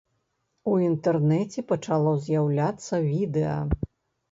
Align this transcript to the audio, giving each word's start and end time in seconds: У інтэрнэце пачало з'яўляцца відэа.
У 0.71 0.71
інтэрнэце 0.85 1.65
пачало 1.73 2.15
з'яўляцца 2.25 3.03
відэа. 3.13 3.57